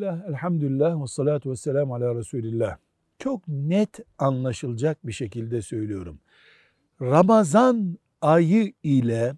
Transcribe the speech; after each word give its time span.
Bismillah, 0.00 0.28
elhamdülillah 0.28 1.02
ve 1.02 1.06
salatu 1.06 1.50
ve 1.50 1.56
selamu 1.56 1.94
ala 1.94 2.14
Resulillah. 2.14 2.76
Çok 3.18 3.48
net 3.48 4.00
anlaşılacak 4.18 5.06
bir 5.06 5.12
şekilde 5.12 5.62
söylüyorum. 5.62 6.20
Ramazan 7.00 7.98
ayı 8.20 8.72
ile 8.82 9.34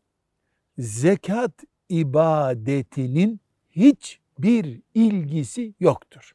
zekat 0.79 1.53
ibadetinin 1.89 3.41
hiçbir 3.71 4.81
ilgisi 4.95 5.75
yoktur. 5.81 6.33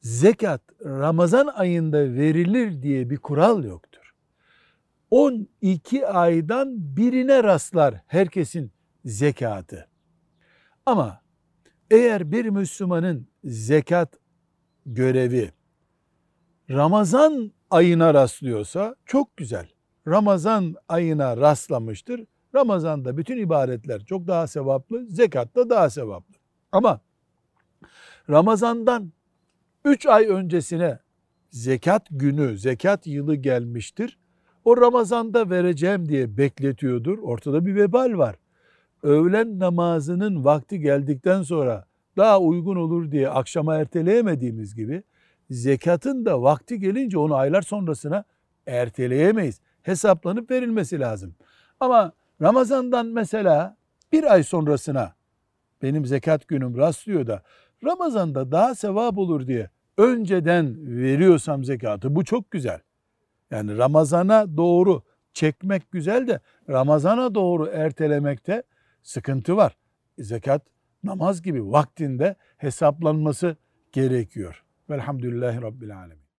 Zekat 0.00 0.62
Ramazan 0.84 1.46
ayında 1.46 1.98
verilir 1.98 2.82
diye 2.82 3.10
bir 3.10 3.16
kural 3.16 3.64
yoktur. 3.64 4.14
12 5.10 6.06
aydan 6.06 6.96
birine 6.96 7.42
rastlar 7.42 7.94
herkesin 8.06 8.72
zekatı. 9.04 9.88
Ama 10.86 11.19
eğer 11.90 12.32
bir 12.32 12.46
Müslümanın 12.46 13.26
zekat 13.44 14.18
görevi 14.86 15.50
Ramazan 16.70 17.52
ayına 17.70 18.14
rastlıyorsa 18.14 18.96
çok 19.06 19.36
güzel. 19.36 19.68
Ramazan 20.06 20.74
ayına 20.88 21.36
rastlamıştır. 21.36 22.24
Ramazan'da 22.54 23.16
bütün 23.16 23.36
ibadetler 23.36 24.04
çok 24.04 24.26
daha 24.26 24.46
sevaplı, 24.46 25.06
zekat 25.06 25.56
da 25.56 25.70
daha 25.70 25.90
sevaplı. 25.90 26.34
Ama 26.72 27.00
Ramazan'dan 28.30 29.12
3 29.84 30.06
ay 30.06 30.26
öncesine 30.26 30.98
zekat 31.50 32.06
günü, 32.10 32.58
zekat 32.58 33.06
yılı 33.06 33.34
gelmiştir. 33.34 34.18
O 34.64 34.76
Ramazan'da 34.76 35.50
vereceğim 35.50 36.08
diye 36.08 36.36
bekletiyordur. 36.36 37.18
Ortada 37.18 37.66
bir 37.66 37.74
vebal 37.74 38.18
var. 38.18 38.36
Öğlen 39.02 39.58
namazının 39.58 40.44
vakti 40.44 40.80
geldikten 40.80 41.42
sonra 41.42 41.84
daha 42.16 42.40
uygun 42.40 42.76
olur 42.76 43.12
diye 43.12 43.28
akşama 43.28 43.76
erteleyemediğimiz 43.76 44.74
gibi 44.74 45.02
zekatın 45.50 46.24
da 46.24 46.42
vakti 46.42 46.78
gelince 46.80 47.18
onu 47.18 47.34
aylar 47.34 47.62
sonrasına 47.62 48.24
erteleyemeyiz. 48.66 49.60
Hesaplanıp 49.82 50.50
verilmesi 50.50 51.00
lazım. 51.00 51.34
Ama 51.80 52.12
Ramazan'dan 52.42 53.06
mesela 53.06 53.76
bir 54.12 54.32
ay 54.32 54.42
sonrasına 54.42 55.12
benim 55.82 56.06
zekat 56.06 56.48
günüm 56.48 56.76
rastlıyor 56.76 57.26
da 57.26 57.42
Ramazan'da 57.84 58.52
daha 58.52 58.74
sevap 58.74 59.18
olur 59.18 59.46
diye 59.46 59.70
önceden 59.98 60.76
veriyorsam 60.86 61.64
zekatı 61.64 62.16
bu 62.16 62.24
çok 62.24 62.50
güzel. 62.50 62.80
Yani 63.50 63.78
Ramazan'a 63.78 64.56
doğru 64.56 65.02
çekmek 65.32 65.92
güzel 65.92 66.28
de 66.28 66.40
Ramazan'a 66.68 67.34
doğru 67.34 67.66
ertelemekte 67.66 68.62
sıkıntı 69.02 69.56
var. 69.56 69.76
Zekat 70.18 70.66
namaz 71.02 71.42
gibi 71.42 71.66
vaktinde 71.66 72.36
hesaplanması 72.56 73.56
gerekiyor. 73.92 74.64
Velhamdülillahi 74.90 75.62
Rabbil 75.62 75.98
Alemin. 75.98 76.29